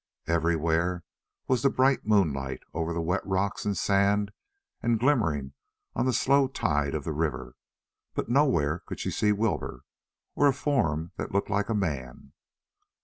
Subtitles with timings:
[0.25, 1.03] Everywhere
[1.47, 4.31] was the bright moonlight over the wet rocks, and sand,
[4.81, 5.53] and glimmering
[5.93, 7.55] on the slow tide of the river,
[8.15, 9.83] but nowhere could she see Wilbur,
[10.33, 12.33] or a form that looked like a man.